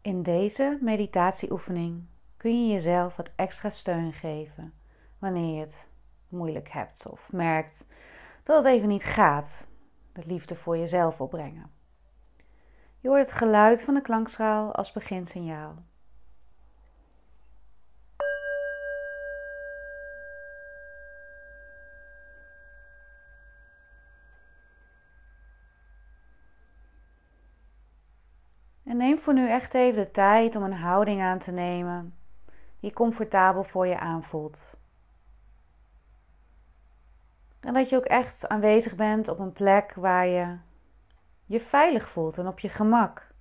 In 0.00 0.22
deze 0.22 0.78
meditatieoefening 0.80 2.06
kun 2.36 2.66
je 2.66 2.72
jezelf 2.72 3.16
wat 3.16 3.30
extra 3.36 3.70
steun 3.70 4.12
geven 4.12 4.72
wanneer 5.18 5.54
je 5.54 5.60
het 5.60 5.88
moeilijk 6.28 6.68
hebt 6.68 7.06
of 7.06 7.32
merkt 7.32 7.86
dat 8.42 8.64
het 8.64 8.74
even 8.74 8.88
niet 8.88 9.04
gaat. 9.04 9.68
De 10.12 10.22
liefde 10.26 10.54
voor 10.54 10.78
jezelf 10.78 11.20
opbrengen. 11.20 11.70
Je 13.00 13.08
hoort 13.08 13.20
het 13.20 13.32
geluid 13.32 13.84
van 13.84 13.94
de 13.94 14.00
klankschaal 14.00 14.74
als 14.74 14.92
beginsignaal. 14.92 15.74
En 28.88 28.96
neem 28.96 29.18
voor 29.18 29.34
nu 29.34 29.48
echt 29.48 29.74
even 29.74 30.04
de 30.04 30.10
tijd 30.10 30.56
om 30.56 30.62
een 30.62 30.72
houding 30.72 31.22
aan 31.22 31.38
te 31.38 31.52
nemen 31.52 32.14
die 32.80 32.92
comfortabel 32.92 33.64
voor 33.64 33.86
je 33.86 33.98
aanvoelt. 33.98 34.76
En 37.60 37.74
dat 37.74 37.88
je 37.88 37.96
ook 37.96 38.04
echt 38.04 38.48
aanwezig 38.48 38.96
bent 38.96 39.28
op 39.28 39.38
een 39.38 39.52
plek 39.52 39.94
waar 39.94 40.26
je 40.26 40.58
je 41.44 41.60
veilig 41.60 42.08
voelt 42.08 42.38
en 42.38 42.46
op 42.46 42.58
je 42.58 42.68
gemak. 42.68 43.34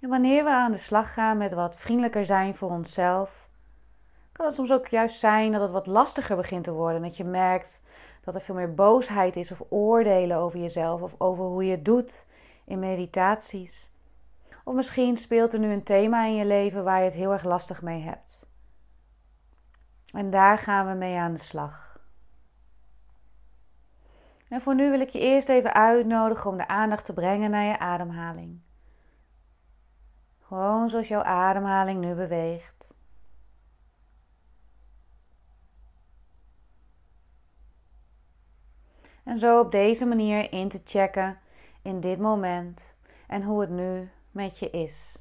En 0.00 0.08
wanneer 0.08 0.44
we 0.44 0.50
aan 0.50 0.72
de 0.72 0.78
slag 0.78 1.12
gaan 1.12 1.36
met 1.36 1.52
wat 1.52 1.76
vriendelijker 1.76 2.24
zijn 2.24 2.54
voor 2.54 2.70
onszelf, 2.70 3.48
kan 4.32 4.46
het 4.46 4.54
soms 4.54 4.72
ook 4.72 4.86
juist 4.86 5.18
zijn 5.18 5.52
dat 5.52 5.60
het 5.60 5.70
wat 5.70 5.86
lastiger 5.86 6.36
begint 6.36 6.64
te 6.64 6.72
worden. 6.72 7.02
Dat 7.02 7.16
je 7.16 7.24
merkt 7.24 7.80
dat 8.24 8.34
er 8.34 8.40
veel 8.40 8.54
meer 8.54 8.74
boosheid 8.74 9.36
is 9.36 9.52
of 9.52 9.62
oordelen 9.68 10.36
over 10.36 10.58
jezelf 10.58 11.02
of 11.02 11.14
over 11.18 11.44
hoe 11.44 11.64
je 11.64 11.70
het 11.70 11.84
doet 11.84 12.26
in 12.64 12.78
meditaties. 12.78 13.90
Of 14.64 14.74
misschien 14.74 15.16
speelt 15.16 15.52
er 15.52 15.58
nu 15.58 15.72
een 15.72 15.82
thema 15.82 16.24
in 16.24 16.34
je 16.34 16.44
leven 16.44 16.84
waar 16.84 16.98
je 16.98 17.04
het 17.04 17.14
heel 17.14 17.32
erg 17.32 17.44
lastig 17.44 17.82
mee 17.82 18.02
hebt. 18.02 18.46
En 20.12 20.30
daar 20.30 20.58
gaan 20.58 20.86
we 20.86 20.94
mee 20.94 21.16
aan 21.16 21.32
de 21.32 21.40
slag. 21.40 22.00
En 24.48 24.60
voor 24.60 24.74
nu 24.74 24.90
wil 24.90 25.00
ik 25.00 25.08
je 25.08 25.20
eerst 25.20 25.48
even 25.48 25.74
uitnodigen 25.74 26.50
om 26.50 26.56
de 26.56 26.68
aandacht 26.68 27.04
te 27.04 27.12
brengen 27.12 27.50
naar 27.50 27.64
je 27.64 27.78
ademhaling. 27.78 28.60
Gewoon 30.40 30.88
zoals 30.88 31.08
jouw 31.08 31.22
ademhaling 31.22 32.00
nu 32.00 32.14
beweegt. 32.14 32.91
En 39.24 39.38
zo 39.38 39.60
op 39.60 39.70
deze 39.70 40.04
manier 40.04 40.52
in 40.52 40.68
te 40.68 40.80
checken 40.84 41.38
in 41.82 42.00
dit 42.00 42.18
moment 42.18 42.96
en 43.26 43.42
hoe 43.42 43.60
het 43.60 43.70
nu 43.70 44.10
met 44.30 44.58
je 44.58 44.70
is. 44.70 45.16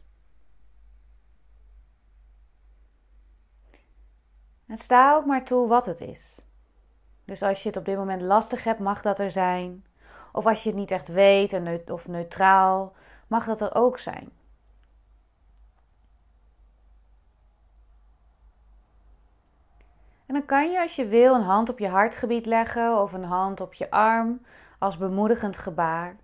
En 4.67 4.77
sta 4.77 5.15
ook 5.15 5.25
maar 5.25 5.45
toe 5.45 5.67
wat 5.67 5.85
het 5.85 6.01
is. 6.01 6.45
Dus 7.25 7.41
als 7.41 7.63
je 7.63 7.67
het 7.67 7.77
op 7.77 7.85
dit 7.85 7.97
moment 7.97 8.21
lastig 8.21 8.63
hebt, 8.63 8.79
mag 8.79 9.01
dat 9.01 9.19
er 9.19 9.31
zijn. 9.31 9.85
Of 10.31 10.45
als 10.45 10.63
je 10.63 10.69
het 10.69 10.77
niet 10.77 10.91
echt 10.91 11.07
weet 11.07 11.89
of 11.89 12.07
neutraal, 12.07 12.93
mag 13.27 13.45
dat 13.45 13.61
er 13.61 13.75
ook 13.75 13.97
zijn. 13.97 14.31
En 20.31 20.37
dan 20.37 20.45
kan 20.45 20.71
je 20.71 20.81
als 20.81 20.95
je 20.95 21.05
wil 21.05 21.35
een 21.35 21.41
hand 21.41 21.69
op 21.69 21.79
je 21.79 21.87
hartgebied 21.87 22.45
leggen 22.45 23.01
of 23.01 23.13
een 23.13 23.23
hand 23.23 23.61
op 23.61 23.73
je 23.73 23.89
arm 23.89 24.41
als 24.79 24.97
bemoedigend 24.97 25.57
gebaar. 25.57 26.17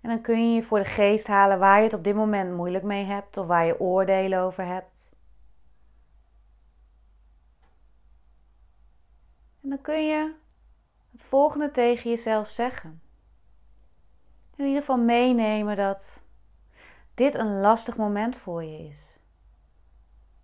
En 0.00 0.08
dan 0.08 0.20
kun 0.20 0.48
je 0.48 0.54
je 0.54 0.62
voor 0.62 0.78
de 0.78 0.84
geest 0.84 1.26
halen 1.26 1.58
waar 1.58 1.78
je 1.78 1.84
het 1.84 1.94
op 1.94 2.04
dit 2.04 2.14
moment 2.14 2.56
moeilijk 2.56 2.84
mee 2.84 3.04
hebt 3.04 3.36
of 3.36 3.46
waar 3.46 3.66
je 3.66 3.80
oordelen 3.80 4.40
over 4.40 4.64
hebt. 4.64 5.12
En 9.62 9.68
dan 9.68 9.80
kun 9.80 10.06
je 10.06 10.34
het 11.12 11.22
volgende 11.22 11.70
tegen 11.70 12.10
jezelf 12.10 12.48
zeggen. 12.48 13.02
In 14.56 14.64
ieder 14.64 14.80
geval 14.80 14.98
meenemen 14.98 15.76
dat 15.76 16.28
dit 17.20 17.34
een 17.34 17.60
lastig 17.60 17.96
moment 17.96 18.36
voor 18.36 18.64
je 18.64 18.88
is. 18.88 19.18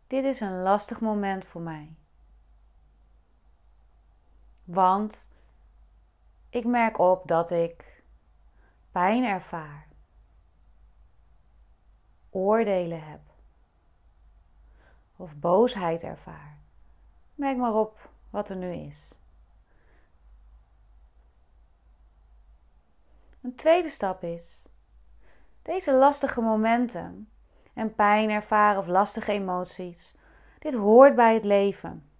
Dit 0.07 0.25
is 0.25 0.41
een 0.41 0.63
lastig 0.63 1.01
moment 1.01 1.45
voor 1.45 1.61
mij. 1.61 1.95
Want 4.65 5.31
ik 6.51 6.65
merk 6.65 6.99
op 6.99 7.29
dat 7.29 7.51
ik 7.51 8.03
pijn 8.91 9.25
ervaar, 9.25 9.89
oordelen 12.31 13.05
heb 13.05 13.21
of 15.17 15.37
boosheid 15.37 16.03
ervaar. 16.03 16.59
Merk 17.35 17.57
maar 17.57 17.75
op 17.75 18.11
wat 18.31 18.49
er 18.49 18.57
nu 18.57 18.73
is. 18.73 19.15
Een 23.41 23.55
tweede 23.55 23.89
stap 23.89 24.23
is 24.23 24.67
deze 25.67 25.93
lastige 25.93 26.41
momenten 26.41 27.29
en 27.75 27.95
pijn 27.95 28.31
ervaren 28.31 28.79
of 28.79 28.87
lastige 28.87 29.33
emoties. 29.33 30.15
Dit 30.59 30.75
hoort 30.75 31.15
bij 31.15 31.35
het 31.35 31.45
leven. 31.45 32.11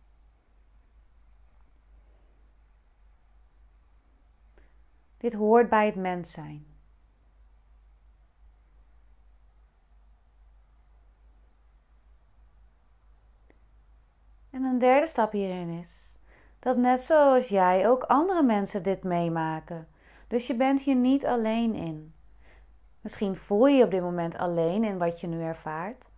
Dit 5.17 5.33
hoort 5.33 5.69
bij 5.69 5.87
het 5.87 5.95
mens 5.95 6.33
zijn. 6.33 6.67
En 14.51 14.63
een 14.63 14.79
derde 14.79 15.07
stap 15.07 15.33
hierin 15.33 15.69
is 15.69 16.19
dat 16.59 16.77
net 16.77 17.01
zoals 17.01 17.49
jij 17.49 17.89
ook 17.89 18.03
andere 18.03 18.43
mensen 18.43 18.83
dit 18.83 19.05
meemaken. 19.05 19.89
Dus 20.29 20.47
je 20.47 20.57
bent 20.57 20.81
hier 20.81 20.97
niet 20.97 21.27
alleen 21.27 21.75
in. 21.75 22.16
Misschien 23.07 23.37
voel 23.37 23.67
je 23.67 23.77
je 23.77 23.85
op 23.85 23.91
dit 23.91 24.03
moment 24.03 24.37
alleen 24.37 24.85
in 24.85 24.99
wat 24.99 25.21
je 25.21 25.27
nu 25.27 25.43
ervaart. 25.43 26.09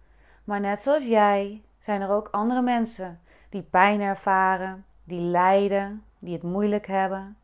Maar 0.44 0.60
net 0.60 0.80
zoals 0.80 1.06
jij 1.06 1.62
zijn 1.78 2.00
er 2.00 2.10
ook 2.10 2.28
andere 2.28 2.62
mensen 2.62 3.20
die 3.48 3.62
pijn 3.62 4.00
ervaren, 4.00 4.84
die 5.04 5.20
lijden, 5.20 6.04
die 6.18 6.32
het 6.32 6.42
moeilijk 6.42 6.86
hebben. 6.86 7.36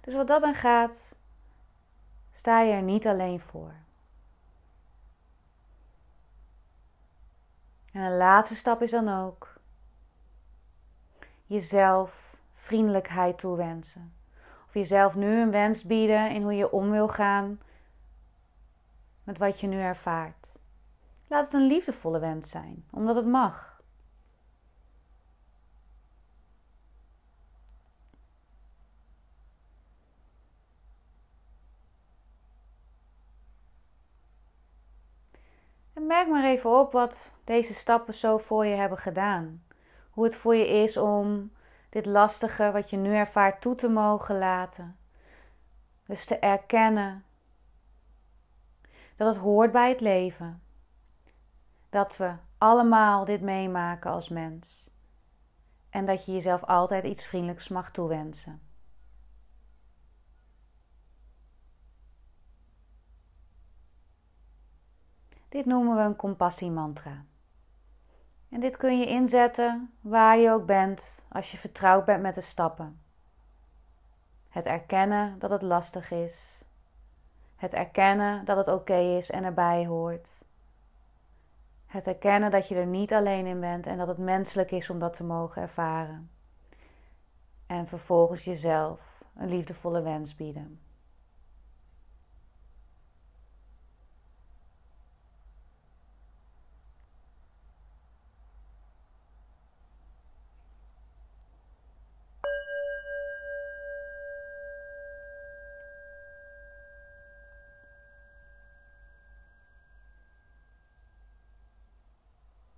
Dus 0.00 0.14
wat 0.14 0.26
dat 0.26 0.40
dan 0.40 0.54
gaat, 0.54 1.16
sta 2.32 2.60
je 2.60 2.72
er 2.72 2.82
niet 2.82 3.06
alleen 3.06 3.40
voor. 3.40 3.72
En 7.92 8.10
de 8.10 8.16
laatste 8.16 8.54
stap 8.54 8.82
is 8.82 8.90
dan 8.90 9.08
ook 9.08 9.60
jezelf 11.46 12.36
vriendelijkheid 12.54 13.38
toewensen. 13.38 14.14
Of 14.66 14.74
jezelf 14.74 15.14
nu 15.14 15.40
een 15.40 15.50
wens 15.50 15.84
bieden 15.84 16.30
in 16.30 16.42
hoe 16.42 16.54
je 16.54 16.70
om 16.70 16.90
wil 16.90 17.08
gaan 17.08 17.60
met 19.26 19.38
wat 19.38 19.60
je 19.60 19.66
nu 19.66 19.80
ervaart. 19.80 20.58
Laat 21.26 21.44
het 21.44 21.54
een 21.54 21.66
liefdevolle 21.66 22.18
wens 22.18 22.50
zijn, 22.50 22.84
omdat 22.90 23.14
het 23.14 23.26
mag. 23.26 23.80
En 35.92 36.06
merk 36.06 36.28
maar 36.28 36.44
even 36.44 36.78
op 36.78 36.92
wat 36.92 37.32
deze 37.44 37.74
stappen 37.74 38.14
zo 38.14 38.38
voor 38.38 38.66
je 38.66 38.74
hebben 38.74 38.98
gedaan. 38.98 39.64
Hoe 40.10 40.24
het 40.24 40.36
voor 40.36 40.54
je 40.54 40.66
is 40.68 40.96
om 40.96 41.52
dit 41.88 42.06
lastige 42.06 42.70
wat 42.72 42.90
je 42.90 42.96
nu 42.96 43.14
ervaart 43.14 43.60
toe 43.60 43.74
te 43.74 43.88
mogen 43.88 44.38
laten. 44.38 44.96
Dus 46.06 46.24
te 46.24 46.38
erkennen 46.38 47.24
dat 49.16 49.34
het 49.34 49.42
hoort 49.42 49.72
bij 49.72 49.88
het 49.88 50.00
leven. 50.00 50.62
Dat 51.90 52.16
we 52.16 52.34
allemaal 52.58 53.24
dit 53.24 53.40
meemaken 53.40 54.10
als 54.10 54.28
mens. 54.28 54.90
En 55.90 56.04
dat 56.04 56.24
je 56.24 56.32
jezelf 56.32 56.64
altijd 56.64 57.04
iets 57.04 57.26
vriendelijks 57.26 57.68
mag 57.68 57.90
toewensen. 57.90 58.60
Dit 65.48 65.66
noemen 65.66 65.96
we 65.96 66.02
een 66.02 66.16
compassiemantra. 66.16 67.24
En 68.48 68.60
dit 68.60 68.76
kun 68.76 68.98
je 68.98 69.06
inzetten 69.06 69.94
waar 70.00 70.38
je 70.38 70.50
ook 70.50 70.66
bent 70.66 71.24
als 71.28 71.50
je 71.50 71.56
vertrouwd 71.58 72.04
bent 72.04 72.22
met 72.22 72.34
de 72.34 72.40
stappen. 72.40 73.00
Het 74.48 74.66
erkennen 74.66 75.38
dat 75.38 75.50
het 75.50 75.62
lastig 75.62 76.10
is, 76.10 76.64
het 77.56 77.72
erkennen 77.72 78.44
dat 78.44 78.56
het 78.56 78.68
oké 78.68 78.98
is 78.98 79.30
en 79.30 79.44
erbij 79.44 79.86
hoort. 79.86 80.44
Het 81.86 82.06
erkennen 82.06 82.50
dat 82.50 82.68
je 82.68 82.74
er 82.74 82.86
niet 82.86 83.12
alleen 83.12 83.46
in 83.46 83.60
bent 83.60 83.86
en 83.86 83.98
dat 83.98 84.06
het 84.06 84.18
menselijk 84.18 84.70
is 84.70 84.90
om 84.90 84.98
dat 84.98 85.14
te 85.14 85.24
mogen 85.24 85.62
ervaren. 85.62 86.30
En 87.66 87.86
vervolgens 87.86 88.44
jezelf 88.44 89.22
een 89.34 89.48
liefdevolle 89.48 90.02
wens 90.02 90.34
bieden. 90.34 90.80